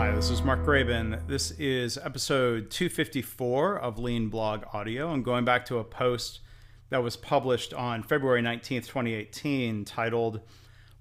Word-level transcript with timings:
Hi, 0.00 0.10
this 0.12 0.30
is 0.30 0.40
Mark 0.40 0.64
Graban. 0.64 1.26
This 1.26 1.50
is 1.58 1.98
episode 1.98 2.70
254 2.70 3.78
of 3.78 3.98
Lean 3.98 4.30
Blog 4.30 4.64
Audio. 4.72 5.10
I'm 5.10 5.22
going 5.22 5.44
back 5.44 5.66
to 5.66 5.76
a 5.76 5.84
post 5.84 6.40
that 6.88 7.02
was 7.02 7.18
published 7.18 7.74
on 7.74 8.02
February 8.02 8.40
19th, 8.40 8.86
2018, 8.86 9.84
titled, 9.84 10.40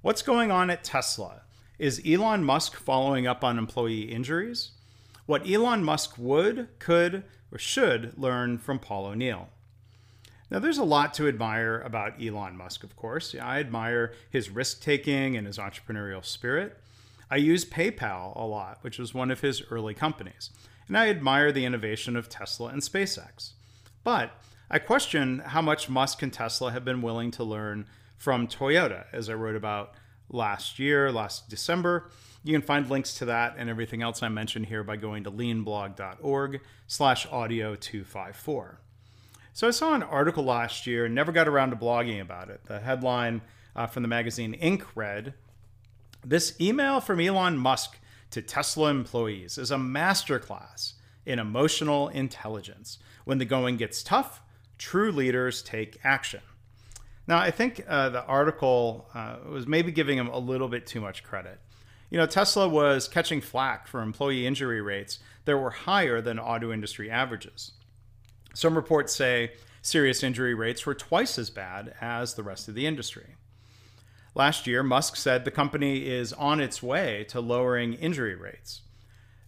What's 0.01 0.22
Going 0.22 0.51
On 0.51 0.70
at 0.70 0.83
Tesla? 0.83 1.44
Is 1.78 2.01
Elon 2.06 2.44
Musk 2.44 2.76
following 2.76 3.26
up 3.26 3.42
on 3.42 3.58
employee 3.58 4.01
injuries? 4.01 4.72
What 5.26 5.50
Elon 5.50 5.81
Musk 5.81 6.18
would, 6.18 6.68
could, 6.79 7.24
or 7.54 7.58
should 7.58 8.18
learn 8.18 8.58
from 8.58 8.79
Paul 8.79 9.06
O'Neill. 9.06 9.47
Now, 10.52 10.60
there's 10.60 10.78
a 10.78 10.84
lot 10.84 11.13
to 11.13 11.29
admire 11.29 11.79
about 11.79 12.22
Elon 12.22 12.58
Musk, 12.58 12.84
of 12.84 12.97
course. 12.97 13.34
I 13.34 13.62
admire 13.62 14.12
his 14.29 14.50
risk 14.50 14.81
taking 14.81 15.38
and 15.38 15.47
his 15.47 15.58
entrepreneurial 15.58 16.26
spirit. 16.26 16.77
I 17.32 17.38
use 17.38 17.66
PayPal 17.66 18.36
a 18.36 18.46
lot, 18.46 18.80
which 18.82 18.98
was 18.98 19.14
one 19.14 19.32
of 19.32 19.42
his 19.42 19.62
early 19.70 19.94
companies, 19.94 20.50
and 20.88 20.98
I 20.98 21.10
admire 21.10 21.52
the 21.52 21.66
innovation 21.66 22.16
of 22.16 22.30
Tesla 22.30 22.70
and 22.70 22.82
SpaceX. 22.82 23.52
But 24.04 24.32
I 24.72 24.80
question 24.80 25.40
how 25.40 25.62
much 25.62 25.90
Musk 25.90 26.22
and 26.23 26.34
Tesla 26.34 26.72
have 26.72 26.86
been 26.86 27.02
willing 27.02 27.32
to 27.32 27.44
learn 27.44 27.86
from 28.18 28.48
Toyota, 28.48 29.06
as 29.14 29.30
I 29.30 29.34
wrote 29.34 29.56
about 29.56 29.94
last 30.30 30.80
year, 30.80 31.12
last 31.12 31.50
December. 31.50 32.10
You 32.44 32.54
can 32.54 32.62
find 32.62 32.90
links 32.90 33.14
to 33.16 33.26
that 33.26 33.56
and 33.58 33.70
everything 33.70 34.02
else 34.02 34.23
I 34.23 34.30
mentioned 34.30 34.68
here 34.68 34.84
by 34.84 34.96
going 34.96 35.23
to 35.26 35.32
leanblog.org 35.32 36.62
slash 36.88 37.28
audio 37.32 37.76
254. 37.76 38.80
So 39.54 39.68
I 39.68 39.72
saw 39.72 39.94
an 39.94 40.04
article 40.04 40.44
last 40.44 40.88
year 40.88 41.06
and 41.06 41.16
never 41.16 41.32
got 41.32 41.48
around 41.48 41.72
to 41.72 41.76
blogging 41.76 42.22
about 42.22 42.50
it. 42.50 42.64
The 42.66 42.80
headline 42.80 43.42
uh, 43.76 43.88
from 43.88 44.04
the 44.04 44.08
magazine 44.08 44.58
Inc. 44.62 44.84
read, 44.96 45.34
this 46.23 46.59
email 46.59 47.00
from 47.00 47.20
Elon 47.20 47.58
Musk 47.58 47.98
to 48.32 48.41
Tesla 48.41 48.90
employees 48.90 49.58
is 49.58 49.72
a 49.72 49.78
masterclass 49.78 50.94
in 51.25 51.39
emotional 51.39 52.09
intelligence. 52.09 53.00
When 53.25 53.38
the 53.38 53.45
going 53.45 53.78
gets 53.78 54.03
tough, 54.03 54.42
true 54.78 55.12
leaders 55.12 55.62
take 55.62 56.00
action. 56.03 56.42
Now, 57.28 57.38
I 57.38 57.52
think 57.52 57.86
uh, 57.88 58.09
the 58.09 58.23
article 58.25 59.08
uh, 59.14 59.38
was 59.47 59.67
maybe 59.67 59.92
giving 59.92 60.17
him 60.17 60.28
a 60.28 60.40
little 60.40 60.67
bit 60.67 60.88
too 60.88 61.00
much 61.00 61.23
credit. 61.23 61.59
You 62.09 62.17
know, 62.17 62.25
Tesla 62.25 62.67
was 62.67 63.08
catching 63.08 63.40
flack 63.40 63.88
for 63.88 64.02
employee 64.02 64.47
injury 64.47 64.81
rates 64.81 65.20
that 65.45 65.58
were 65.58 65.70
higher 65.70 66.22
than 66.22 66.40
auto 66.40 66.72
industry 66.72 67.12
averages. 67.12 67.73
Some 68.56 68.75
reports 68.75 69.14
say 69.14 69.52
serious 69.84 70.23
injury 70.23 70.56
rates 70.56 70.86
were 70.88 70.95
twice 70.95 71.38
as 71.38 71.52
bad 71.52 71.94
as 72.02 72.34
the 72.34 72.44
rest 72.44 72.67
of 72.67 72.73
the 72.73 72.88
industry. 72.88 73.36
Last 74.40 74.68
year, 74.68 74.84
Musk 74.84 75.18
said 75.18 75.44
the 75.44 75.52
company 75.52 76.08
is 76.08 76.32
on 76.32 76.62
its 76.62 76.82
way 76.82 77.26
to 77.28 77.42
lowering 77.42 77.95
injury 77.95 78.36
rates. 78.36 78.84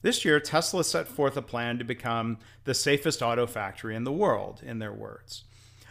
This 0.02 0.26
year, 0.26 0.38
Tesla 0.42 0.84
set 0.84 1.08
forth 1.08 1.38
a 1.38 1.42
plan 1.42 1.78
to 1.78 1.86
become 1.86 2.40
the 2.66 2.74
safest 2.74 3.22
auto 3.22 3.48
factory 3.48 3.96
in 3.96 4.04
the 4.04 4.12
world, 4.12 4.60
in 4.62 4.80
their 4.80 4.92
words. 4.92 5.46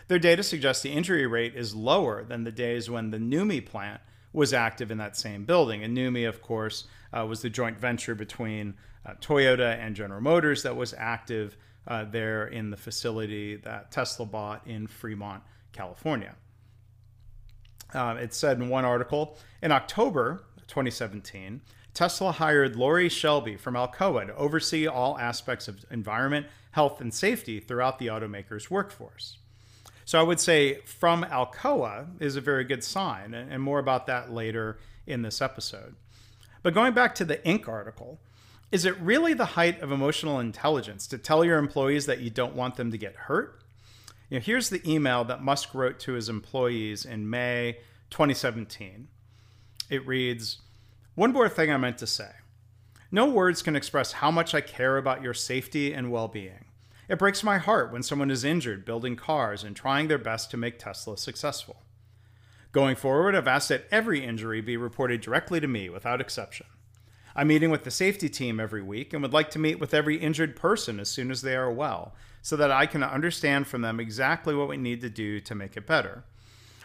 Their 0.08 0.18
data 0.18 0.42
suggests 0.42 0.82
the 0.82 0.92
injury 0.92 1.26
rate 1.26 1.54
is 1.56 1.74
lower 1.74 2.24
than 2.24 2.44
the 2.44 2.52
days 2.52 2.90
when 2.90 3.10
the 3.10 3.16
NUMMI 3.16 3.64
plant 3.64 4.02
was 4.34 4.52
active 4.52 4.90
in 4.90 4.98
that 4.98 5.16
same 5.16 5.46
building. 5.46 5.82
And 5.82 5.96
NUMMI, 5.96 6.28
of 6.28 6.42
course, 6.42 6.84
uh, 7.10 7.24
was 7.24 7.40
the 7.40 7.48
joint 7.48 7.80
venture 7.80 8.14
between 8.14 8.74
uh, 9.06 9.14
Toyota 9.14 9.78
and 9.78 9.96
General 9.96 10.20
Motors 10.20 10.62
that 10.64 10.76
was 10.76 10.92
active 10.98 11.56
uh, 11.88 12.04
there 12.04 12.48
in 12.48 12.68
the 12.68 12.76
facility 12.76 13.56
that 13.56 13.90
Tesla 13.90 14.26
bought 14.26 14.66
in 14.66 14.86
Fremont, 14.86 15.42
California. 15.72 16.34
Uh, 17.94 18.16
it 18.20 18.34
said 18.34 18.58
in 18.58 18.68
one 18.68 18.84
article 18.84 19.36
in 19.62 19.72
October 19.72 20.44
2017, 20.68 21.60
Tesla 21.92 22.32
hired 22.32 22.76
Laurie 22.76 23.08
Shelby 23.08 23.56
from 23.56 23.74
Alcoa 23.74 24.26
to 24.26 24.36
oversee 24.36 24.86
all 24.86 25.18
aspects 25.18 25.66
of 25.66 25.84
environment, 25.90 26.46
health, 26.72 27.00
and 27.00 27.12
safety 27.12 27.58
throughout 27.58 27.98
the 27.98 28.06
automaker's 28.06 28.70
workforce. 28.70 29.38
So 30.04 30.18
I 30.18 30.22
would 30.22 30.40
say 30.40 30.80
from 30.84 31.24
Alcoa 31.24 32.06
is 32.20 32.36
a 32.36 32.40
very 32.40 32.64
good 32.64 32.82
sign, 32.82 33.34
and 33.34 33.62
more 33.62 33.78
about 33.78 34.06
that 34.06 34.32
later 34.32 34.78
in 35.06 35.22
this 35.22 35.40
episode. 35.40 35.94
But 36.62 36.74
going 36.74 36.92
back 36.92 37.14
to 37.16 37.24
the 37.24 37.38
Inc. 37.38 37.68
article, 37.68 38.20
is 38.70 38.84
it 38.84 38.98
really 39.00 39.34
the 39.34 39.44
height 39.44 39.80
of 39.80 39.90
emotional 39.90 40.38
intelligence 40.38 41.06
to 41.08 41.18
tell 41.18 41.44
your 41.44 41.58
employees 41.58 42.06
that 42.06 42.20
you 42.20 42.30
don't 42.30 42.54
want 42.54 42.76
them 42.76 42.90
to 42.92 42.98
get 42.98 43.14
hurt? 43.16 43.59
You 44.30 44.38
know, 44.38 44.44
here's 44.44 44.70
the 44.70 44.88
email 44.88 45.24
that 45.24 45.42
Musk 45.42 45.74
wrote 45.74 45.98
to 46.00 46.12
his 46.12 46.28
employees 46.28 47.04
in 47.04 47.28
May 47.28 47.78
2017. 48.10 49.08
It 49.90 50.06
reads 50.06 50.60
One 51.16 51.32
more 51.32 51.48
thing 51.48 51.72
I 51.72 51.76
meant 51.76 51.98
to 51.98 52.06
say. 52.06 52.30
No 53.10 53.28
words 53.28 53.60
can 53.60 53.74
express 53.74 54.12
how 54.12 54.30
much 54.30 54.54
I 54.54 54.60
care 54.60 54.96
about 54.96 55.22
your 55.22 55.34
safety 55.34 55.92
and 55.92 56.12
well 56.12 56.28
being. 56.28 56.66
It 57.08 57.18
breaks 57.18 57.42
my 57.42 57.58
heart 57.58 57.92
when 57.92 58.04
someone 58.04 58.30
is 58.30 58.44
injured 58.44 58.84
building 58.84 59.16
cars 59.16 59.64
and 59.64 59.74
trying 59.74 60.06
their 60.06 60.16
best 60.16 60.52
to 60.52 60.56
make 60.56 60.78
Tesla 60.78 61.18
successful. 61.18 61.82
Going 62.70 62.94
forward, 62.94 63.34
I've 63.34 63.48
asked 63.48 63.70
that 63.70 63.88
every 63.90 64.24
injury 64.24 64.60
be 64.60 64.76
reported 64.76 65.20
directly 65.22 65.58
to 65.58 65.66
me 65.66 65.88
without 65.88 66.20
exception. 66.20 66.66
I'm 67.40 67.48
meeting 67.48 67.70
with 67.70 67.84
the 67.84 67.90
safety 67.90 68.28
team 68.28 68.60
every 68.60 68.82
week 68.82 69.14
and 69.14 69.22
would 69.22 69.32
like 69.32 69.50
to 69.52 69.58
meet 69.58 69.80
with 69.80 69.94
every 69.94 70.18
injured 70.18 70.56
person 70.56 71.00
as 71.00 71.08
soon 71.08 71.30
as 71.30 71.40
they 71.40 71.56
are 71.56 71.72
well 71.72 72.14
so 72.42 72.54
that 72.54 72.70
I 72.70 72.84
can 72.84 73.02
understand 73.02 73.66
from 73.66 73.80
them 73.80 73.98
exactly 73.98 74.54
what 74.54 74.68
we 74.68 74.76
need 74.76 75.00
to 75.00 75.08
do 75.08 75.40
to 75.40 75.54
make 75.54 75.74
it 75.74 75.86
better. 75.86 76.24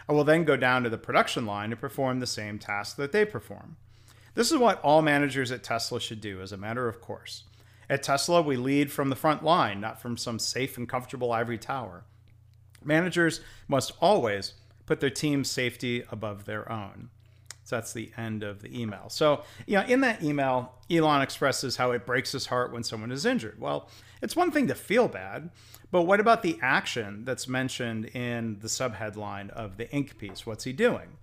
I 0.08 0.14
will 0.14 0.24
then 0.24 0.44
go 0.44 0.56
down 0.56 0.82
to 0.84 0.88
the 0.88 0.96
production 0.96 1.44
line 1.44 1.68
to 1.68 1.76
perform 1.76 2.20
the 2.20 2.26
same 2.26 2.58
task 2.58 2.96
that 2.96 3.12
they 3.12 3.26
perform. 3.26 3.76
This 4.34 4.50
is 4.50 4.56
what 4.56 4.80
all 4.80 5.02
managers 5.02 5.52
at 5.52 5.62
Tesla 5.62 6.00
should 6.00 6.22
do 6.22 6.40
as 6.40 6.52
a 6.52 6.56
matter 6.56 6.88
of 6.88 7.02
course. 7.02 7.44
At 7.90 8.02
Tesla, 8.02 8.40
we 8.40 8.56
lead 8.56 8.90
from 8.90 9.10
the 9.10 9.14
front 9.14 9.44
line, 9.44 9.78
not 9.78 10.00
from 10.00 10.16
some 10.16 10.38
safe 10.38 10.78
and 10.78 10.88
comfortable 10.88 11.32
ivory 11.32 11.58
tower. 11.58 12.04
Managers 12.82 13.42
must 13.68 13.92
always 14.00 14.54
put 14.86 15.00
their 15.00 15.10
team's 15.10 15.50
safety 15.50 16.02
above 16.10 16.46
their 16.46 16.72
own. 16.72 17.10
So 17.66 17.74
that's 17.74 17.92
the 17.92 18.12
end 18.16 18.44
of 18.44 18.62
the 18.62 18.80
email. 18.80 19.08
So, 19.08 19.42
you 19.66 19.74
know, 19.74 19.84
in 19.84 20.00
that 20.02 20.22
email, 20.22 20.72
Elon 20.88 21.20
expresses 21.20 21.76
how 21.76 21.90
it 21.90 22.06
breaks 22.06 22.30
his 22.30 22.46
heart 22.46 22.72
when 22.72 22.84
someone 22.84 23.10
is 23.10 23.26
injured. 23.26 23.60
Well, 23.60 23.88
it's 24.22 24.36
one 24.36 24.52
thing 24.52 24.68
to 24.68 24.74
feel 24.76 25.08
bad, 25.08 25.50
but 25.90 26.02
what 26.02 26.20
about 26.20 26.44
the 26.44 26.60
action 26.62 27.24
that's 27.24 27.48
mentioned 27.48 28.04
in 28.14 28.60
the 28.60 28.68
subheadline 28.68 29.50
of 29.50 29.78
the 29.78 29.86
Inc. 29.86 30.16
piece? 30.16 30.46
What's 30.46 30.62
he 30.62 30.72
doing? 30.72 31.18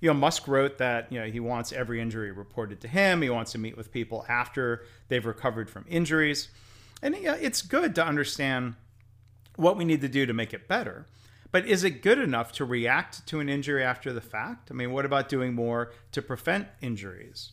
You 0.00 0.08
know, 0.08 0.14
Musk 0.14 0.48
wrote 0.48 0.78
that 0.78 1.12
you 1.12 1.20
know 1.20 1.26
he 1.26 1.38
wants 1.38 1.70
every 1.70 2.00
injury 2.00 2.32
reported 2.32 2.80
to 2.80 2.88
him. 2.88 3.20
He 3.20 3.28
wants 3.28 3.52
to 3.52 3.58
meet 3.58 3.76
with 3.76 3.92
people 3.92 4.24
after 4.26 4.86
they've 5.08 5.24
recovered 5.24 5.68
from 5.68 5.84
injuries, 5.86 6.48
and 7.02 7.14
you 7.14 7.24
know, 7.24 7.36
it's 7.38 7.60
good 7.60 7.94
to 7.96 8.04
understand 8.04 8.76
what 9.56 9.76
we 9.76 9.84
need 9.84 10.00
to 10.00 10.08
do 10.08 10.24
to 10.24 10.32
make 10.32 10.54
it 10.54 10.66
better. 10.66 11.04
But 11.54 11.66
is 11.66 11.84
it 11.84 12.02
good 12.02 12.18
enough 12.18 12.50
to 12.54 12.64
react 12.64 13.28
to 13.28 13.38
an 13.38 13.48
injury 13.48 13.84
after 13.84 14.12
the 14.12 14.20
fact? 14.20 14.72
I 14.72 14.74
mean, 14.74 14.90
what 14.90 15.04
about 15.04 15.28
doing 15.28 15.54
more 15.54 15.92
to 16.10 16.20
prevent 16.20 16.66
injuries? 16.80 17.52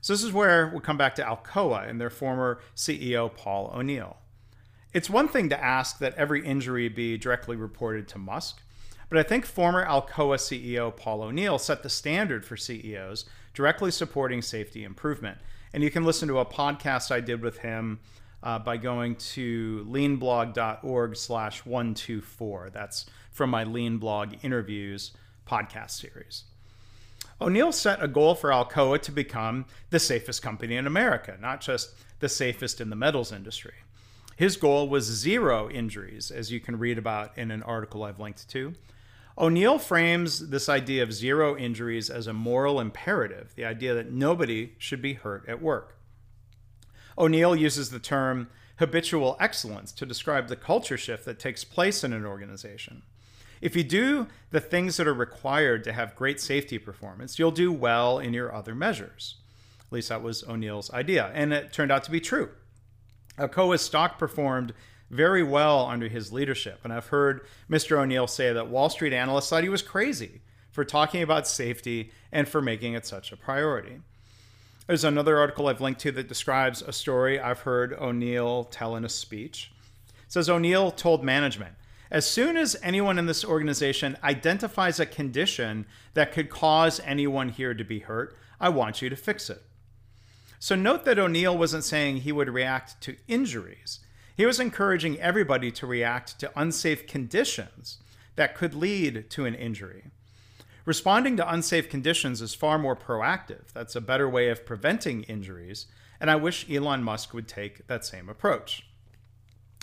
So, 0.00 0.12
this 0.12 0.22
is 0.22 0.32
where 0.32 0.68
we'll 0.68 0.80
come 0.80 0.96
back 0.96 1.16
to 1.16 1.24
Alcoa 1.24 1.90
and 1.90 2.00
their 2.00 2.08
former 2.08 2.60
CEO, 2.76 3.34
Paul 3.34 3.72
O'Neill. 3.74 4.18
It's 4.94 5.10
one 5.10 5.26
thing 5.26 5.48
to 5.48 5.60
ask 5.60 5.98
that 5.98 6.14
every 6.14 6.46
injury 6.46 6.88
be 6.88 7.18
directly 7.18 7.56
reported 7.56 8.06
to 8.10 8.18
Musk, 8.18 8.62
but 9.08 9.18
I 9.18 9.24
think 9.24 9.44
former 9.44 9.84
Alcoa 9.84 10.36
CEO 10.36 10.94
Paul 10.94 11.22
O'Neill 11.22 11.58
set 11.58 11.82
the 11.82 11.90
standard 11.90 12.44
for 12.44 12.56
CEOs 12.56 13.24
directly 13.54 13.90
supporting 13.90 14.40
safety 14.40 14.84
improvement. 14.84 15.38
And 15.72 15.82
you 15.82 15.90
can 15.90 16.04
listen 16.04 16.28
to 16.28 16.38
a 16.38 16.46
podcast 16.46 17.10
I 17.10 17.18
did 17.18 17.42
with 17.42 17.58
him 17.58 17.98
uh, 18.42 18.58
by 18.58 18.76
going 18.76 19.16
to 19.16 19.86
leanblog.org 19.88 21.16
slash 21.16 21.64
124. 21.64 22.70
That's 22.72 23.06
from 23.30 23.50
my 23.50 23.64
Lean 23.64 23.98
Blog 23.98 24.34
interviews 24.42 25.12
podcast 25.46 25.90
series. 25.90 26.44
O'Neill 27.40 27.72
set 27.72 28.02
a 28.02 28.08
goal 28.08 28.34
for 28.34 28.50
Alcoa 28.50 29.00
to 29.00 29.12
become 29.12 29.64
the 29.90 29.98
safest 29.98 30.42
company 30.42 30.76
in 30.76 30.86
America, 30.86 31.36
not 31.40 31.60
just 31.60 31.90
the 32.20 32.28
safest 32.28 32.80
in 32.80 32.90
the 32.90 32.96
metals 32.96 33.32
industry. 33.32 33.74
His 34.36 34.56
goal 34.56 34.88
was 34.88 35.04
zero 35.04 35.68
injuries, 35.70 36.30
as 36.30 36.50
you 36.50 36.60
can 36.60 36.78
read 36.78 36.98
about 36.98 37.36
in 37.36 37.50
an 37.50 37.62
article 37.62 38.04
I've 38.04 38.20
linked 38.20 38.48
to. 38.50 38.74
O'Neill 39.36 39.78
frames 39.78 40.50
this 40.50 40.68
idea 40.68 41.02
of 41.02 41.12
zero 41.12 41.56
injuries 41.56 42.10
as 42.10 42.26
a 42.26 42.32
moral 42.32 42.80
imperative, 42.80 43.54
the 43.54 43.64
idea 43.64 43.94
that 43.94 44.12
nobody 44.12 44.74
should 44.76 45.00
be 45.00 45.14
hurt 45.14 45.48
at 45.48 45.62
work. 45.62 45.96
O'Neill 47.20 47.54
uses 47.54 47.90
the 47.90 47.98
term 47.98 48.48
habitual 48.78 49.36
excellence 49.38 49.92
to 49.92 50.06
describe 50.06 50.48
the 50.48 50.56
culture 50.56 50.96
shift 50.96 51.26
that 51.26 51.38
takes 51.38 51.64
place 51.64 52.02
in 52.02 52.14
an 52.14 52.24
organization. 52.24 53.02
If 53.60 53.76
you 53.76 53.84
do 53.84 54.26
the 54.50 54.60
things 54.60 54.96
that 54.96 55.06
are 55.06 55.12
required 55.12 55.84
to 55.84 55.92
have 55.92 56.16
great 56.16 56.40
safety 56.40 56.78
performance, 56.78 57.38
you'll 57.38 57.50
do 57.50 57.70
well 57.70 58.18
in 58.18 58.32
your 58.32 58.54
other 58.54 58.74
measures. 58.74 59.34
At 59.80 59.92
least 59.92 60.08
that 60.08 60.22
was 60.22 60.42
O'Neill's 60.44 60.90
idea, 60.92 61.30
and 61.34 61.52
it 61.52 61.74
turned 61.74 61.92
out 61.92 62.04
to 62.04 62.10
be 62.10 62.20
true. 62.20 62.48
Alcoa's 63.38 63.82
stock 63.82 64.18
performed 64.18 64.72
very 65.10 65.42
well 65.42 65.86
under 65.86 66.08
his 66.08 66.32
leadership, 66.32 66.80
and 66.84 66.92
I've 66.92 67.08
heard 67.08 67.42
Mr. 67.68 67.98
O'Neill 67.98 68.28
say 68.28 68.52
that 68.54 68.68
Wall 68.68 68.88
Street 68.88 69.12
analysts 69.12 69.50
thought 69.50 69.62
he 69.62 69.68
was 69.68 69.82
crazy 69.82 70.40
for 70.70 70.86
talking 70.86 71.22
about 71.22 71.46
safety 71.46 72.12
and 72.32 72.48
for 72.48 72.62
making 72.62 72.94
it 72.94 73.04
such 73.04 73.30
a 73.30 73.36
priority. 73.36 74.00
There's 74.90 75.04
another 75.04 75.38
article 75.38 75.68
I've 75.68 75.80
linked 75.80 76.00
to 76.00 76.10
that 76.10 76.26
describes 76.26 76.82
a 76.82 76.92
story 76.92 77.38
I've 77.38 77.60
heard 77.60 77.92
O'Neill 77.92 78.64
tell 78.64 78.96
in 78.96 79.04
a 79.04 79.08
speech. 79.08 79.70
It 80.08 80.32
says 80.32 80.50
O'Neill 80.50 80.90
told 80.90 81.22
management, 81.22 81.76
as 82.10 82.26
soon 82.26 82.56
as 82.56 82.76
anyone 82.82 83.16
in 83.16 83.26
this 83.26 83.44
organization 83.44 84.16
identifies 84.24 84.98
a 84.98 85.06
condition 85.06 85.86
that 86.14 86.32
could 86.32 86.50
cause 86.50 87.00
anyone 87.04 87.50
here 87.50 87.72
to 87.72 87.84
be 87.84 88.00
hurt, 88.00 88.36
I 88.58 88.70
want 88.70 89.00
you 89.00 89.08
to 89.08 89.14
fix 89.14 89.48
it. 89.48 89.62
So 90.58 90.74
note 90.74 91.04
that 91.04 91.20
O'Neill 91.20 91.56
wasn't 91.56 91.84
saying 91.84 92.16
he 92.16 92.32
would 92.32 92.50
react 92.50 93.00
to 93.02 93.16
injuries. 93.28 94.00
He 94.36 94.44
was 94.44 94.58
encouraging 94.58 95.20
everybody 95.20 95.70
to 95.70 95.86
react 95.86 96.40
to 96.40 96.50
unsafe 96.60 97.06
conditions 97.06 97.98
that 98.34 98.56
could 98.56 98.74
lead 98.74 99.30
to 99.30 99.44
an 99.44 99.54
injury. 99.54 100.10
Responding 100.90 101.36
to 101.36 101.48
unsafe 101.48 101.88
conditions 101.88 102.42
is 102.42 102.52
far 102.52 102.76
more 102.76 102.96
proactive. 102.96 103.72
That's 103.72 103.94
a 103.94 104.00
better 104.00 104.28
way 104.28 104.48
of 104.48 104.66
preventing 104.66 105.22
injuries, 105.22 105.86
and 106.18 106.28
I 106.28 106.34
wish 106.34 106.68
Elon 106.68 107.04
Musk 107.04 107.32
would 107.32 107.46
take 107.46 107.86
that 107.86 108.04
same 108.04 108.28
approach. 108.28 108.88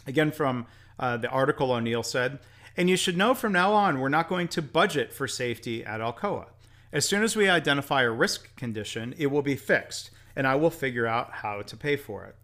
Again, 0.06 0.34
from 0.34 0.68
uh, 1.00 1.16
the 1.16 1.30
article 1.30 1.72
O'Neill 1.72 2.04
said, 2.04 2.40
and 2.76 2.90
you 2.90 2.98
should 2.98 3.16
know 3.16 3.34
from 3.34 3.54
now 3.54 3.72
on, 3.72 4.02
we're 4.02 4.10
not 4.10 4.28
going 4.28 4.50
to 4.50 4.62
budget 4.62 5.14
for 5.14 5.30
safety 5.30 5.82
at 5.82 6.02
Alcoa. 6.02 6.48
As 6.92 7.08
soon 7.08 7.24
as 7.24 7.38
we 7.38 7.48
identify 7.48 8.02
a 8.02 8.12
risk 8.12 8.54
condition, 8.58 9.16
it 9.18 9.28
will 9.28 9.42
be 9.42 9.56
fixed, 9.56 10.10
and 10.36 10.46
I 10.46 10.56
will 10.56 10.70
figure 10.70 11.08
out 11.08 11.36
how 11.36 11.62
to 11.62 11.78
pay 11.78 11.96
for 11.96 12.26
it. 12.26 12.36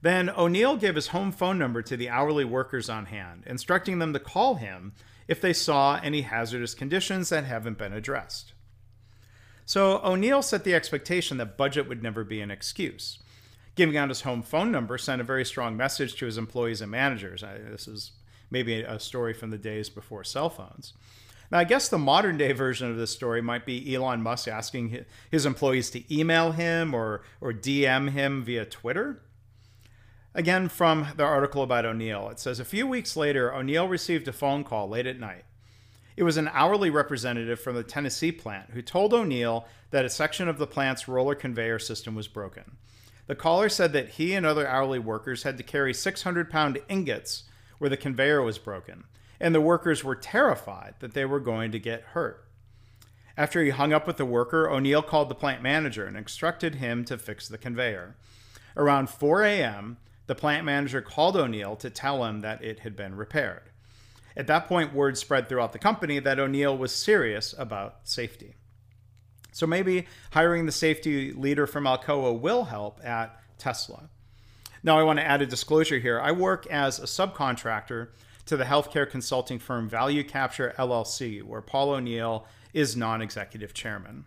Then 0.00 0.30
O'Neill 0.30 0.76
gave 0.76 0.94
his 0.94 1.08
home 1.08 1.32
phone 1.32 1.58
number 1.58 1.82
to 1.82 1.96
the 1.96 2.08
hourly 2.08 2.44
workers 2.44 2.88
on 2.88 3.06
hand, 3.06 3.42
instructing 3.46 3.98
them 3.98 4.12
to 4.12 4.20
call 4.20 4.56
him 4.56 4.92
if 5.26 5.40
they 5.40 5.52
saw 5.52 6.00
any 6.02 6.22
hazardous 6.22 6.74
conditions 6.74 7.28
that 7.28 7.44
haven't 7.44 7.78
been 7.78 7.92
addressed. 7.92 8.52
So 9.66 10.00
O'Neill 10.02 10.40
set 10.40 10.64
the 10.64 10.74
expectation 10.74 11.36
that 11.36 11.58
budget 11.58 11.88
would 11.88 12.02
never 12.02 12.24
be 12.24 12.40
an 12.40 12.50
excuse. 12.50 13.18
Giving 13.74 13.96
out 13.96 14.08
his 14.08 14.22
home 14.22 14.42
phone 14.42 14.72
number 14.72 14.98
sent 14.98 15.20
a 15.20 15.24
very 15.24 15.44
strong 15.44 15.76
message 15.76 16.14
to 16.16 16.26
his 16.26 16.38
employees 16.38 16.80
and 16.80 16.90
managers. 16.90 17.42
This 17.42 17.86
is 17.86 18.12
maybe 18.50 18.80
a 18.80 18.98
story 18.98 19.34
from 19.34 19.50
the 19.50 19.58
days 19.58 19.90
before 19.90 20.24
cell 20.24 20.48
phones. 20.48 20.94
Now, 21.50 21.58
I 21.58 21.64
guess 21.64 21.88
the 21.88 21.98
modern 21.98 22.36
day 22.36 22.52
version 22.52 22.90
of 22.90 22.96
this 22.96 23.10
story 23.10 23.40
might 23.40 23.66
be 23.66 23.94
Elon 23.94 24.22
Musk 24.22 24.48
asking 24.48 25.04
his 25.30 25.46
employees 25.46 25.90
to 25.90 26.14
email 26.14 26.52
him 26.52 26.94
or, 26.94 27.22
or 27.40 27.52
DM 27.52 28.10
him 28.10 28.42
via 28.42 28.64
Twitter. 28.64 29.22
Again, 30.34 30.68
from 30.68 31.08
the 31.16 31.24
article 31.24 31.62
about 31.62 31.86
O'Neill, 31.86 32.28
it 32.28 32.38
says 32.38 32.60
a 32.60 32.64
few 32.64 32.86
weeks 32.86 33.16
later, 33.16 33.52
O'Neill 33.52 33.88
received 33.88 34.28
a 34.28 34.32
phone 34.32 34.62
call 34.62 34.88
late 34.88 35.06
at 35.06 35.18
night. 35.18 35.44
It 36.16 36.22
was 36.22 36.36
an 36.36 36.50
hourly 36.52 36.90
representative 36.90 37.60
from 37.60 37.76
the 37.76 37.82
Tennessee 37.82 38.32
plant 38.32 38.70
who 38.70 38.82
told 38.82 39.14
O'Neill 39.14 39.66
that 39.90 40.04
a 40.04 40.10
section 40.10 40.48
of 40.48 40.58
the 40.58 40.66
plant's 40.66 41.08
roller 41.08 41.34
conveyor 41.34 41.78
system 41.78 42.14
was 42.14 42.28
broken. 42.28 42.76
The 43.26 43.34
caller 43.34 43.68
said 43.68 43.92
that 43.92 44.10
he 44.10 44.34
and 44.34 44.44
other 44.44 44.66
hourly 44.66 44.98
workers 44.98 45.42
had 45.42 45.56
to 45.58 45.62
carry 45.62 45.94
600 45.94 46.50
pound 46.50 46.78
ingots 46.88 47.44
where 47.78 47.90
the 47.90 47.96
conveyor 47.96 48.42
was 48.42 48.58
broken, 48.58 49.04
and 49.38 49.54
the 49.54 49.60
workers 49.60 50.02
were 50.02 50.16
terrified 50.16 50.94
that 51.00 51.14
they 51.14 51.24
were 51.24 51.40
going 51.40 51.70
to 51.72 51.78
get 51.78 52.02
hurt. 52.14 52.44
After 53.36 53.62
he 53.62 53.70
hung 53.70 53.92
up 53.92 54.06
with 54.06 54.16
the 54.16 54.24
worker, 54.24 54.68
O'Neill 54.68 55.02
called 55.02 55.28
the 55.28 55.34
plant 55.34 55.62
manager 55.62 56.04
and 56.04 56.16
instructed 56.16 56.76
him 56.76 57.04
to 57.04 57.16
fix 57.16 57.46
the 57.46 57.58
conveyor. 57.58 58.16
Around 58.76 59.08
4 59.10 59.44
a.m., 59.44 59.98
the 60.28 60.34
plant 60.34 60.64
manager 60.64 61.00
called 61.00 61.36
O'Neill 61.36 61.74
to 61.76 61.90
tell 61.90 62.24
him 62.24 62.40
that 62.40 62.62
it 62.62 62.80
had 62.80 62.94
been 62.94 63.16
repaired. 63.16 63.70
At 64.36 64.46
that 64.46 64.68
point, 64.68 64.94
word 64.94 65.18
spread 65.18 65.48
throughout 65.48 65.72
the 65.72 65.78
company 65.80 66.20
that 66.20 66.38
O'Neill 66.38 66.76
was 66.78 66.94
serious 66.94 67.54
about 67.58 67.96
safety. 68.04 68.54
So 69.50 69.66
maybe 69.66 70.06
hiring 70.32 70.66
the 70.66 70.72
safety 70.72 71.32
leader 71.32 71.66
from 71.66 71.84
Alcoa 71.84 72.38
will 72.38 72.64
help 72.64 73.00
at 73.02 73.40
Tesla. 73.56 74.10
Now, 74.84 74.98
I 74.98 75.02
want 75.02 75.18
to 75.18 75.26
add 75.26 75.42
a 75.42 75.46
disclosure 75.46 75.98
here. 75.98 76.20
I 76.20 76.30
work 76.30 76.66
as 76.68 77.00
a 77.00 77.02
subcontractor 77.02 78.08
to 78.46 78.56
the 78.56 78.64
healthcare 78.64 79.10
consulting 79.10 79.58
firm 79.58 79.88
Value 79.88 80.22
Capture 80.22 80.74
LLC, 80.78 81.42
where 81.42 81.60
Paul 81.62 81.90
O'Neill 81.90 82.46
is 82.72 82.96
non 82.96 83.20
executive 83.22 83.74
chairman. 83.74 84.26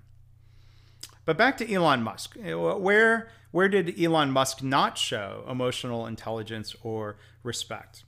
But 1.26 1.38
back 1.38 1.58
to 1.58 1.72
Elon 1.72 2.04
Musk. 2.04 2.36
Eh, 2.44 2.54
where 2.54 3.30
where 3.52 3.68
did 3.68 4.02
Elon 4.02 4.32
Musk 4.32 4.64
not 4.64 4.98
show 4.98 5.46
emotional 5.50 6.08
intelligence 6.08 6.76
or 6.84 7.18
respect? 7.44 8.04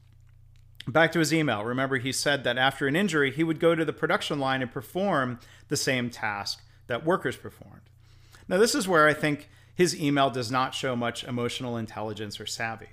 Back 0.88 1.12
to 1.14 1.20
his 1.20 1.34
email. 1.34 1.64
Remember, 1.64 1.98
he 1.98 2.12
said 2.12 2.44
that 2.44 2.58
after 2.58 2.88
an 2.88 2.96
injury, 2.96 3.32
he 3.32 3.44
would 3.44 3.60
go 3.60 3.76
to 3.76 3.86
the 3.86 3.94
production 3.94 4.40
line 4.40 4.62
and 4.62 4.72
perform 4.72 5.40
the 5.68 5.78
same 5.78 6.10
task 6.10 6.62
that 6.88 7.06
workers 7.06 7.36
performed. 7.36 7.82
Now, 8.48 8.58
this 8.58 8.76
is 8.76 8.88
where 8.88 9.08
I 9.08 9.14
think 9.14 9.50
his 9.76 10.00
email 10.00 10.30
does 10.30 10.52
not 10.52 10.74
show 10.74 10.96
much 10.96 11.24
emotional 11.24 11.78
intelligence 11.78 12.40
or 12.40 12.46
savvy. 12.46 12.90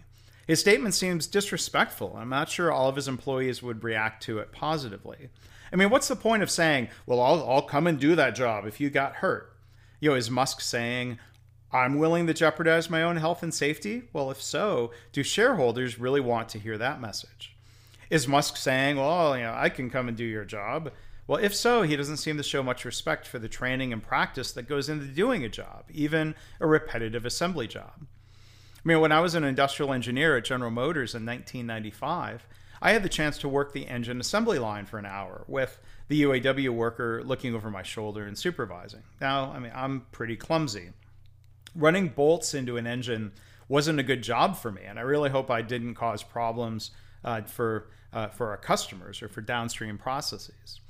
His 0.47 0.61
statement 0.61 0.95
seems 0.95 1.27
disrespectful. 1.27 2.17
I'm 2.17 2.29
not 2.29 2.49
sure 2.49 2.73
all 2.73 2.89
of 2.89 2.97
his 2.97 3.09
employees 3.09 3.63
would 3.63 3.85
react 3.85 4.23
to 4.25 4.39
it 4.39 4.53
positively. 4.53 5.29
I 5.73 5.77
mean, 5.77 5.91
what's 5.91 6.09
the 6.09 6.17
point 6.17 6.43
of 6.43 6.51
saying, 6.51 6.89
well, 7.07 7.21
I'll, 7.21 7.49
I'll 7.49 7.63
come 7.63 7.87
and 7.87 8.01
do 8.01 8.17
that 8.17 8.35
job 8.35 8.67
if 8.67 8.81
you 8.81 8.91
got 8.91 9.17
hurt? 9.17 9.53
You 10.01 10.11
know, 10.11 10.17
is 10.17 10.31
Musk 10.31 10.61
saying, 10.61 11.19
I'm 11.73 11.99
willing 11.99 12.27
to 12.27 12.35
jeopardize 12.35 12.91
my 12.91 13.03
own 13.03 13.19
health 13.19 13.43
and 13.43 13.55
safety? 13.55 14.05
Well, 14.13 14.31
if 14.31 14.43
so, 14.43 14.91
do 15.13 15.23
shareholders 15.23 16.01
really 16.01 16.21
want 16.21 16.49
to 16.51 16.59
hear 16.59 16.79
that 16.79 17.01
message? 17.01 17.55
Is 18.09 18.27
Musk 18.27 18.57
saying, 18.57 18.97
well, 18.97 19.37
you 19.37 19.45
know, 19.45 19.55
I 19.55 19.69
can 19.69 19.91
come 19.91 20.09
and 20.09 20.17
do 20.17 20.25
your 20.25 20.45
job? 20.45 20.91
Well, 21.29 21.39
if 21.39 21.55
so, 21.55 21.83
he 21.83 21.95
doesn't 21.95 22.17
seem 22.17 22.39
to 22.39 22.43
show 22.43 22.63
much 22.63 22.85
respect 22.85 23.25
for 23.25 23.39
the 23.39 23.49
training 23.49 23.93
and 23.93 24.03
practice 24.03 24.51
that 24.53 24.69
goes 24.69 24.89
into 24.89 25.05
doing 25.05 25.45
a 25.45 25.49
job, 25.49 25.85
even 25.91 26.35
a 26.59 26.67
repetitive 26.67 27.25
assembly 27.25 27.69
job. 27.69 27.93
I 28.03 28.83
mean, 28.83 29.01
when 29.01 29.13
I 29.13 29.21
was 29.21 29.37
an 29.37 29.45
industrial 29.45 29.93
engineer 29.93 30.37
at 30.37 30.45
General 30.45 30.71
Motors 30.71 31.15
in 31.15 31.25
1995, 31.25 32.47
I 32.83 32.93
had 32.93 33.03
the 33.03 33.09
chance 33.09 33.39
to 33.39 33.49
work 33.49 33.73
the 33.73 33.87
engine 33.87 34.21
assembly 34.21 34.59
line 34.59 34.87
for 34.87 34.99
an 34.99 35.07
hour 35.07 35.45
with 35.47 35.79
the 36.09 36.23
UAW 36.23 36.71
worker 36.71 37.23
looking 37.25 37.55
over 37.55 37.71
my 37.71 37.83
shoulder 37.83 38.25
and 38.25 38.39
supervising. 38.39 39.03
Now, 39.21 39.53
I 39.53 39.59
mean, 39.59 39.73
I'm 39.75 40.07
pretty 40.13 40.37
clumsy 40.37 40.93
running 41.75 42.09
bolts 42.09 42.55
into 42.55 42.77
an 42.77 42.87
engine 42.87 43.33
wasn't 43.69 44.01
a 44.01 44.03
good 44.03 44.23
job 44.23 44.57
for 44.57 44.73
me, 44.73 44.83
and 44.85 44.99
I 44.99 45.03
really 45.03 45.31
hope 45.31 45.51
I 45.51 45.63
didn't 45.63 45.95
cause 45.95 46.23
problems 46.23 46.91
uh, 47.25 47.43
for 47.43 47.89
uh, 48.13 48.29
for 48.29 48.49
our 48.49 48.57
customers 48.57 49.23
or 49.23 49.29
for 49.29 49.41
downstream 49.41 49.97
processes. 49.97 50.81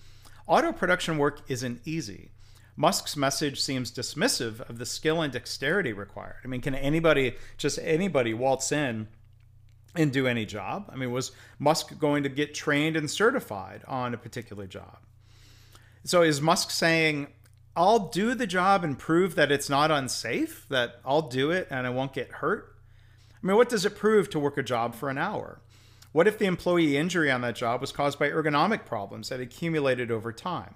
Auto 0.46 0.72
production 0.72 1.18
work 1.18 1.42
isn't 1.48 1.82
easy. 1.84 2.30
Musk's 2.76 3.14
message 3.14 3.60
seems 3.60 3.92
dismissive 3.92 4.60
of 4.70 4.78
the 4.78 4.86
skill 4.86 5.20
and 5.20 5.30
dexterity 5.30 5.92
required. 5.92 6.36
I 6.42 6.46
mean, 6.46 6.62
can 6.62 6.74
anybody, 6.74 7.36
just 7.58 7.78
anybody, 7.82 8.32
waltz 8.32 8.72
in 8.72 9.08
and 9.94 10.12
do 10.12 10.26
any 10.26 10.46
job? 10.46 10.90
I 10.92 10.96
mean, 10.96 11.10
was 11.10 11.32
Musk 11.58 11.98
going 11.98 12.22
to 12.22 12.28
get 12.28 12.54
trained 12.54 12.96
and 12.96 13.10
certified 13.10 13.82
on 13.86 14.14
a 14.14 14.18
particular 14.18 14.66
job? 14.66 14.98
So 16.04 16.22
is 16.22 16.40
Musk 16.40 16.70
saying, 16.70 17.28
I'll 17.76 18.08
do 18.08 18.34
the 18.34 18.46
job 18.46 18.84
and 18.84 18.98
prove 18.98 19.34
that 19.34 19.52
it's 19.52 19.68
not 19.68 19.90
unsafe, 19.90 20.66
that 20.68 21.00
I'll 21.04 21.22
do 21.22 21.50
it 21.50 21.68
and 21.70 21.86
I 21.86 21.90
won't 21.90 22.12
get 22.12 22.30
hurt. 22.32 22.76
I 23.42 23.46
mean, 23.46 23.56
what 23.56 23.68
does 23.68 23.84
it 23.84 23.96
prove 23.96 24.28
to 24.30 24.38
work 24.38 24.58
a 24.58 24.62
job 24.62 24.94
for 24.94 25.08
an 25.08 25.18
hour? 25.18 25.60
What 26.12 26.26
if 26.26 26.38
the 26.38 26.46
employee 26.46 26.96
injury 26.96 27.30
on 27.30 27.40
that 27.42 27.54
job 27.54 27.80
was 27.80 27.92
caused 27.92 28.18
by 28.18 28.30
ergonomic 28.30 28.84
problems 28.84 29.28
that 29.28 29.40
accumulated 29.40 30.10
over 30.10 30.32
time? 30.32 30.74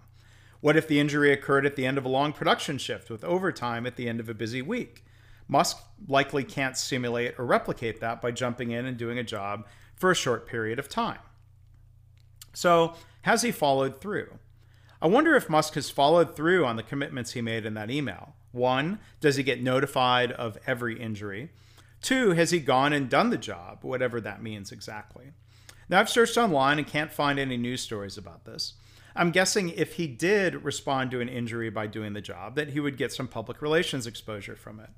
What 0.61 0.77
if 0.77 0.87
the 0.87 1.01
injury 1.01 1.33
occurred 1.33 1.67
at 1.67 1.77
the 1.77 1.85
end 1.85 1.99
of 1.99 2.05
a 2.05 2.09
long 2.09 2.33
production 2.33 2.79
shift 2.79 3.11
with 3.11 3.25
overtime 3.25 3.87
at 3.87 3.97
the 3.97 4.09
end 4.09 4.21
of 4.21 4.29
a 4.29 4.35
busy 4.35 4.63
week? 4.63 5.05
Musk 5.49 5.79
likely 6.09 6.45
can't 6.45 6.77
simulate 6.77 7.39
or 7.39 7.45
replicate 7.45 8.01
that 8.01 8.21
by 8.21 8.31
jumping 8.31 8.71
in 8.71 8.87
and 8.87 8.97
doing 8.97 9.19
a 9.19 9.25
job 9.25 9.67
for 9.95 10.11
a 10.11 10.15
short 10.15 10.47
period 10.47 10.79
of 10.79 10.89
time. 10.89 11.19
So, 12.53 12.95
has 13.23 13.43
he 13.43 13.51
followed 13.51 14.01
through? 14.01 14.39
I 15.03 15.07
wonder 15.07 15.35
if 15.35 15.51
Musk 15.51 15.75
has 15.75 15.91
followed 15.91 16.35
through 16.35 16.65
on 16.65 16.77
the 16.77 16.83
commitments 16.83 17.33
he 17.33 17.43
made 17.43 17.67
in 17.67 17.75
that 17.75 17.91
email. 17.91 18.35
One, 18.53 19.01
does 19.21 19.37
he 19.37 19.43
get 19.43 19.63
notified 19.63 20.33
of 20.33 20.59
every 20.67 20.99
injury? 20.99 21.51
Two, 22.01 22.33
has 22.33 22.51
he 22.51 22.61
gone 22.61 22.93
and 22.93 23.09
done 23.09 23.31
the 23.31 23.37
job, 23.37 23.79
whatever 23.83 24.21
that 24.21 24.43
means 24.43 24.71
exactly? 24.73 25.33
Now, 25.89 26.01
I've 26.01 26.09
searched 26.09 26.37
online 26.37 26.79
and 26.79 26.87
can't 26.87 27.13
find 27.13 27.39
any 27.39 27.57
news 27.57 27.83
stories 27.83 28.17
about 28.17 28.45
this. 28.45 28.75
I'm 29.17 29.31
guessing 29.31 29.71
if 29.71 29.95
he 29.95 30.07
did 30.07 30.65
respond 30.65 31.11
to 31.13 31.21
an 31.21 31.29
injury 31.29 31.71
by 31.71 31.87
doing 31.87 32.15
the 32.15 32.21
job, 32.21 32.57
that 32.57 32.71
he 32.71 32.81
would 32.81 32.97
get 32.97 33.13
some 33.13 33.29
public 33.29 33.63
relations 33.63 34.07
exposure 34.07 34.57
from 34.57 34.81
it. 34.81 34.91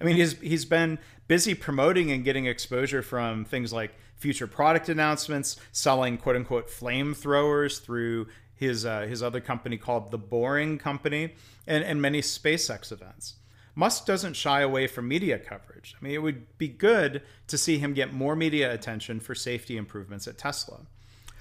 I 0.00 0.04
mean, 0.04 0.16
he's 0.16 0.38
he's 0.40 0.64
been 0.64 0.98
busy 1.28 1.54
promoting 1.54 2.10
and 2.10 2.24
getting 2.24 2.46
exposure 2.46 3.02
from 3.02 3.44
things 3.44 3.72
like 3.72 3.94
future 4.16 4.46
product 4.46 4.88
announcements, 4.88 5.56
selling 5.72 6.18
quote 6.18 6.36
unquote 6.36 6.68
flamethrowers 6.68 7.80
through 7.80 8.28
his 8.54 8.84
uh, 8.84 9.02
his 9.02 9.22
other 9.22 9.40
company 9.40 9.76
called 9.76 10.10
the 10.10 10.18
Boring 10.18 10.78
Company, 10.78 11.34
and, 11.66 11.84
and 11.84 12.00
many 12.00 12.20
SpaceX 12.20 12.92
events. 12.92 13.34
Musk 13.76 14.06
doesn't 14.06 14.34
shy 14.34 14.60
away 14.60 14.86
from 14.86 15.08
media 15.08 15.38
coverage. 15.38 15.96
I 16.00 16.04
mean, 16.04 16.14
it 16.14 16.22
would 16.22 16.58
be 16.58 16.68
good 16.68 17.22
to 17.48 17.58
see 17.58 17.78
him 17.78 17.92
get 17.92 18.12
more 18.12 18.36
media 18.36 18.72
attention 18.72 19.18
for 19.18 19.34
safety 19.34 19.76
improvements 19.76 20.28
at 20.28 20.38
Tesla. 20.38 20.82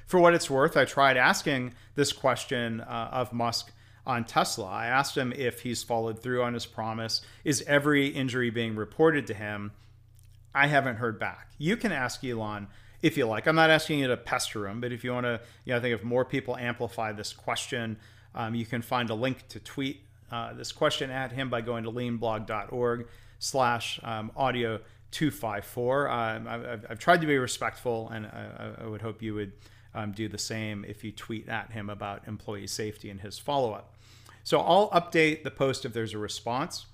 For 0.08 0.20
what 0.20 0.34
it's 0.34 0.50
worth, 0.50 0.76
I 0.76 0.86
tried 0.86 1.16
asking 1.16 1.74
this 1.96 2.12
question 2.12 2.82
uh, 2.82 3.10
of 3.12 3.34
Musk 3.34 3.72
on 4.06 4.26
Tesla. 4.26 4.66
I 4.66 4.88
asked 4.88 5.18
him 5.18 5.34
if 5.34 5.62
he's 5.62 5.84
followed 5.84 6.20
through 6.20 6.44
on 6.44 6.54
his 6.54 6.66
promise. 6.66 7.22
Is 7.44 7.64
every 7.68 8.08
injury 8.08 8.50
being 8.50 8.76
reported 8.76 9.28
to 9.28 9.34
him? 9.34 9.72
I 10.54 10.68
haven't 10.68 10.98
heard 10.98 11.20
back. 11.20 11.52
You 11.58 11.78
can 11.78 11.92
ask 11.92 12.24
Elon 12.24 12.68
if 13.02 13.18
you 13.18 13.26
like. 13.26 13.48
I'm 13.48 13.56
not 13.56 13.70
asking 13.70 14.00
you 14.00 14.08
to 14.08 14.18
pester 14.18 14.68
him, 14.68 14.82
but 14.82 14.92
if 14.92 15.04
you 15.04 15.14
want 15.14 15.26
to, 15.26 15.42
you 15.66 15.74
know, 15.74 15.78
I 15.78 15.82
think 15.82 15.96
if 15.96 16.04
more 16.04 16.26
people 16.26 16.56
amplify 16.56 17.12
this 17.12 17.34
question, 17.34 17.98
um, 18.36 18.56
you 18.56 18.66
can 18.66 18.82
find 18.82 19.10
a 19.10 19.16
link 19.16 19.48
to 19.50 19.60
tweet 19.60 20.02
uh, 20.32 20.54
this 20.54 20.72
question 20.72 21.12
at 21.12 21.32
him 21.32 21.50
by 21.50 21.62
going 21.62 21.84
to 21.84 21.92
leanblog.org 21.92 23.08
slash 23.40 24.00
um, 24.04 24.32
audio 24.36 24.80
254. 25.14 26.10
Um, 26.10 26.48
I've, 26.48 26.86
I've, 26.90 27.00
tried 27.00 27.22
to 27.22 27.28
be 27.28 27.38
respectful, 27.38 28.10
and 28.10 28.26
I, 28.26 28.84
I 28.84 28.88
would 28.88 29.02
hope 29.02 29.22
you 29.22 29.34
would 29.36 29.54
um, 29.96 30.12
do 30.12 30.28
the 30.28 30.38
same 30.38 30.84
if 30.88 31.04
you 31.04 31.12
tweet 31.12 31.48
at 31.48 31.72
him 31.72 31.90
about 31.90 32.28
employee 32.28 32.68
safety 32.68 33.10
and 33.10 33.22
his 33.22 33.38
follow 33.40 33.72
up. 33.72 33.96
So 34.44 34.60
I'll 34.60 34.90
update 34.90 35.44
the 35.44 35.52
post 35.52 35.86
if 35.86 35.94
there's 35.94 36.14
a 36.14 36.18
response. 36.18 36.86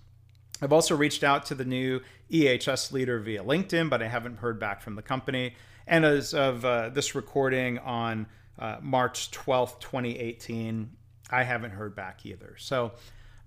I've 0.62 0.74
also 0.74 0.96
reached 0.96 1.24
out 1.24 1.46
to 1.48 1.56
the 1.56 1.66
new 1.66 2.02
EHS 2.30 2.92
leader 2.92 3.20
via 3.20 3.44
LinkedIn, 3.44 3.90
but 3.90 4.04
I 4.04 4.08
haven't 4.08 4.38
heard 4.38 4.60
back 4.60 4.82
from 4.82 4.96
the 4.96 5.02
company. 5.02 5.56
And 5.88 6.06
as 6.06 6.34
of 6.34 6.64
uh, 6.66 6.90
this 6.90 7.16
recording 7.16 7.80
on 7.80 8.28
uh, 8.60 8.78
March 8.82 9.32
12th, 9.32 9.80
2018, 9.80 10.92
I 11.32 11.44
haven't 11.44 11.72
heard 11.72 11.96
back 11.96 12.26
either. 12.26 12.56
So 12.60 12.92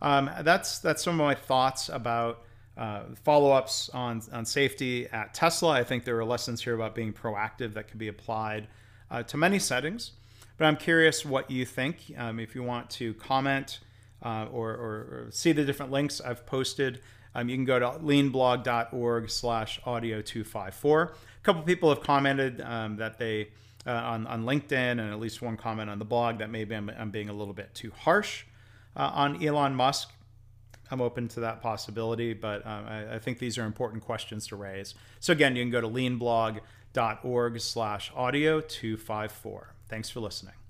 um, 0.01 0.31
that's 0.43 0.79
that's 0.81 1.03
some 1.03 1.21
of 1.21 1.25
my 1.25 1.35
thoughts 1.35 1.89
about 1.89 2.43
uh, 2.77 3.03
follow-ups 3.23 3.91
on 3.91 4.23
on 4.33 4.45
safety 4.45 5.07
at 5.09 5.35
Tesla. 5.35 5.73
I 5.73 5.85
think 5.85 6.05
there 6.05 6.19
are 6.19 6.25
lessons 6.25 6.63
here 6.63 6.75
about 6.75 6.95
being 6.95 7.13
proactive 7.13 7.75
that 7.75 7.89
can 7.89 7.99
be 7.99 8.09
applied 8.09 8.69
uh, 9.11 9.23
to 9.25 9.37
many 9.37 9.59
settings. 9.59 10.13
But 10.59 10.67
I'm 10.67 10.77
curious 10.77 11.25
what 11.25 11.51
you 11.51 11.65
think. 11.65 12.13
Um, 12.17 12.39
if 12.39 12.55
you 12.55 12.63
want 12.63 12.91
to 12.91 13.15
comment 13.15 13.81
uh, 14.23 14.47
or, 14.53 14.71
or, 14.71 14.77
or, 14.77 15.27
see 15.31 15.53
the 15.53 15.65
different 15.65 15.91
links 15.91 16.21
I've 16.21 16.47
posted, 16.47 17.01
um, 17.35 17.49
you 17.49 17.57
can 17.57 17.65
go 17.65 17.79
to 17.79 17.87
leanblog.org 17.99 19.31
slash 19.31 19.81
audio 19.85 20.23
254. 20.23 21.03
A 21.03 21.11
couple 21.43 21.63
people 21.63 21.89
have 21.89 22.01
commented 22.01 22.61
um, 22.61 22.97
that 22.99 23.19
they, 23.19 23.49
uh, 23.87 23.91
on, 23.91 24.27
on 24.27 24.45
LinkedIn, 24.45 24.73
and 24.73 25.01
at 25.01 25.19
least 25.19 25.43
one 25.43 25.57
comment 25.57 25.91
on 25.91 25.99
the 25.99 26.05
blog, 26.05 26.39
that 26.39 26.51
maybe 26.51 26.77
I'm, 26.77 26.91
I'm 26.97 27.11
being 27.11 27.29
a 27.29 27.33
little 27.33 27.55
bit 27.55 27.75
too 27.75 27.91
harsh 27.99 28.45
uh, 28.97 29.11
on 29.13 29.43
Elon 29.45 29.75
Musk. 29.75 30.11
I'm 30.93 31.01
open 31.01 31.27
to 31.29 31.41
that 31.41 31.63
possibility, 31.63 32.35
but 32.35 32.67
um, 32.67 32.85
I, 32.87 33.15
I, 33.15 33.19
think 33.19 33.39
these 33.39 33.57
are 33.57 33.65
important 33.65 34.05
questions 34.05 34.47
to 34.49 34.57
raise. 34.57 34.95
So 35.21 35.33
again, 35.33 35.57
you 35.57 35.63
can 35.63 35.71
go 35.71 35.81
to 35.81 35.89
leanblog.org 35.89 37.61
slash 37.61 38.13
audio 38.15 38.61
254. 38.61 39.75
Thanks 39.89 40.11
for 40.11 40.21
listening. 40.21 40.62